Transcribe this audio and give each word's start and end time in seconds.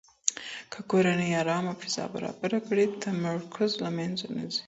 که 0.71 0.79
کورنۍ 0.91 1.31
ارامه 1.41 1.73
فضا 1.81 2.05
برابره 2.13 2.59
کړي، 2.67 2.85
تمرکز 3.05 3.71
له 3.83 3.89
منځه 3.97 4.27
نه 4.35 4.43
ځي. 4.53 4.59